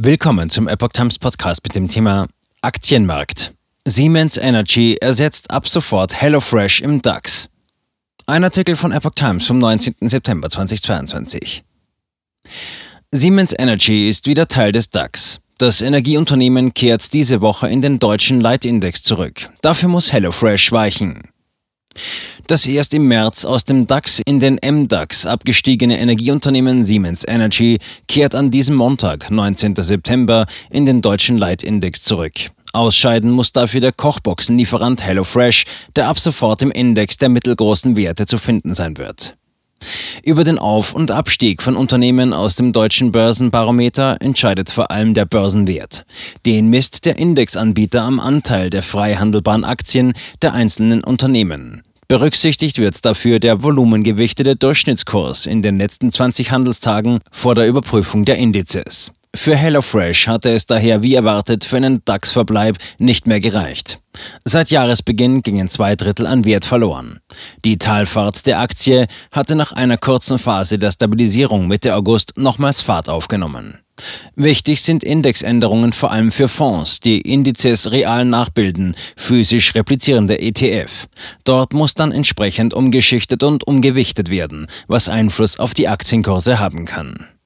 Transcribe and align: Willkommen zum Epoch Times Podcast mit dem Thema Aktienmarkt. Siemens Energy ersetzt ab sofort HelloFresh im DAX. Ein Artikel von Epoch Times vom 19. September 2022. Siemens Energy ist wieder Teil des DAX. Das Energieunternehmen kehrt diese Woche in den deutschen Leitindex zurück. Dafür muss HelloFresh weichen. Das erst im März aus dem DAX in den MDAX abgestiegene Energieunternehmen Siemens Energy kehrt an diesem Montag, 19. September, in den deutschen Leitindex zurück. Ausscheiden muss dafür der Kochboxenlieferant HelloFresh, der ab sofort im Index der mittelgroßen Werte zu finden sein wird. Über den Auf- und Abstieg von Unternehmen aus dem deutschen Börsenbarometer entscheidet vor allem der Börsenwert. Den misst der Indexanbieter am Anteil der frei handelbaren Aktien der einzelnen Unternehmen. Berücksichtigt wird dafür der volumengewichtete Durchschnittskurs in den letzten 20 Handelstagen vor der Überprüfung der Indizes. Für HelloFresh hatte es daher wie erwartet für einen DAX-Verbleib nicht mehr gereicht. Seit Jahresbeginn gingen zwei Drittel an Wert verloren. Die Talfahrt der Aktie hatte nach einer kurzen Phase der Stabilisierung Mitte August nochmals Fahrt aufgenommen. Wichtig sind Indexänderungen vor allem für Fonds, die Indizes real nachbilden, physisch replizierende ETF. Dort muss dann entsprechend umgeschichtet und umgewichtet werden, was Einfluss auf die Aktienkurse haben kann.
Willkommen 0.00 0.48
zum 0.48 0.68
Epoch 0.68 0.90
Times 0.90 1.18
Podcast 1.18 1.64
mit 1.64 1.74
dem 1.74 1.88
Thema 1.88 2.28
Aktienmarkt. 2.62 3.52
Siemens 3.84 4.36
Energy 4.36 4.96
ersetzt 5.00 5.50
ab 5.50 5.66
sofort 5.66 6.14
HelloFresh 6.14 6.82
im 6.82 7.02
DAX. 7.02 7.48
Ein 8.24 8.44
Artikel 8.44 8.76
von 8.76 8.92
Epoch 8.92 9.16
Times 9.16 9.44
vom 9.44 9.58
19. 9.58 9.96
September 10.02 10.48
2022. 10.48 11.64
Siemens 13.10 13.52
Energy 13.58 14.08
ist 14.08 14.28
wieder 14.28 14.46
Teil 14.46 14.70
des 14.70 14.90
DAX. 14.90 15.40
Das 15.58 15.80
Energieunternehmen 15.80 16.74
kehrt 16.74 17.12
diese 17.12 17.40
Woche 17.40 17.66
in 17.66 17.82
den 17.82 17.98
deutschen 17.98 18.40
Leitindex 18.40 19.02
zurück. 19.02 19.50
Dafür 19.62 19.88
muss 19.88 20.12
HelloFresh 20.12 20.70
weichen. 20.70 21.22
Das 22.48 22.66
erst 22.66 22.94
im 22.94 23.06
März 23.08 23.44
aus 23.44 23.66
dem 23.66 23.86
DAX 23.86 24.22
in 24.24 24.40
den 24.40 24.58
MDAX 24.64 25.26
abgestiegene 25.26 26.00
Energieunternehmen 26.00 26.82
Siemens 26.82 27.22
Energy 27.28 27.78
kehrt 28.08 28.34
an 28.34 28.50
diesem 28.50 28.74
Montag, 28.74 29.30
19. 29.30 29.76
September, 29.76 30.46
in 30.70 30.86
den 30.86 31.02
deutschen 31.02 31.36
Leitindex 31.36 32.00
zurück. 32.00 32.32
Ausscheiden 32.72 33.30
muss 33.32 33.52
dafür 33.52 33.82
der 33.82 33.92
Kochboxenlieferant 33.92 35.04
HelloFresh, 35.04 35.66
der 35.94 36.08
ab 36.08 36.18
sofort 36.18 36.62
im 36.62 36.70
Index 36.70 37.18
der 37.18 37.28
mittelgroßen 37.28 37.98
Werte 37.98 38.24
zu 38.24 38.38
finden 38.38 38.72
sein 38.72 38.96
wird. 38.96 39.36
Über 40.22 40.42
den 40.42 40.58
Auf- 40.58 40.94
und 40.94 41.10
Abstieg 41.10 41.62
von 41.62 41.76
Unternehmen 41.76 42.32
aus 42.32 42.56
dem 42.56 42.72
deutschen 42.72 43.12
Börsenbarometer 43.12 44.16
entscheidet 44.20 44.70
vor 44.70 44.90
allem 44.90 45.12
der 45.12 45.26
Börsenwert. 45.26 46.06
Den 46.46 46.68
misst 46.70 47.04
der 47.04 47.18
Indexanbieter 47.18 48.04
am 48.04 48.18
Anteil 48.20 48.70
der 48.70 48.82
frei 48.82 49.16
handelbaren 49.16 49.64
Aktien 49.64 50.14
der 50.40 50.54
einzelnen 50.54 51.04
Unternehmen. 51.04 51.82
Berücksichtigt 52.10 52.78
wird 52.78 53.04
dafür 53.04 53.38
der 53.38 53.62
volumengewichtete 53.62 54.56
Durchschnittskurs 54.56 55.44
in 55.44 55.60
den 55.60 55.76
letzten 55.76 56.10
20 56.10 56.50
Handelstagen 56.50 57.18
vor 57.30 57.54
der 57.54 57.68
Überprüfung 57.68 58.24
der 58.24 58.36
Indizes. 58.38 59.12
Für 59.38 59.54
HelloFresh 59.54 60.26
hatte 60.26 60.50
es 60.50 60.66
daher 60.66 61.04
wie 61.04 61.14
erwartet 61.14 61.64
für 61.64 61.76
einen 61.76 62.02
DAX-Verbleib 62.04 62.76
nicht 62.98 63.28
mehr 63.28 63.38
gereicht. 63.38 64.00
Seit 64.44 64.72
Jahresbeginn 64.72 65.42
gingen 65.42 65.68
zwei 65.68 65.94
Drittel 65.94 66.26
an 66.26 66.44
Wert 66.44 66.64
verloren. 66.64 67.20
Die 67.64 67.78
Talfahrt 67.78 68.46
der 68.46 68.58
Aktie 68.58 69.06
hatte 69.30 69.54
nach 69.54 69.70
einer 69.70 69.96
kurzen 69.96 70.40
Phase 70.40 70.80
der 70.80 70.90
Stabilisierung 70.90 71.68
Mitte 71.68 71.94
August 71.94 72.32
nochmals 72.36 72.80
Fahrt 72.80 73.08
aufgenommen. 73.08 73.78
Wichtig 74.34 74.82
sind 74.82 75.04
Indexänderungen 75.04 75.92
vor 75.92 76.10
allem 76.10 76.32
für 76.32 76.48
Fonds, 76.48 76.98
die 76.98 77.20
Indizes 77.20 77.92
real 77.92 78.24
nachbilden, 78.24 78.96
physisch 79.16 79.72
replizierende 79.76 80.40
ETF. 80.40 81.06
Dort 81.44 81.74
muss 81.74 81.94
dann 81.94 82.10
entsprechend 82.10 82.74
umgeschichtet 82.74 83.44
und 83.44 83.64
umgewichtet 83.64 84.30
werden, 84.32 84.66
was 84.88 85.08
Einfluss 85.08 85.60
auf 85.60 85.74
die 85.74 85.86
Aktienkurse 85.86 86.58
haben 86.58 86.86
kann. 86.86 87.37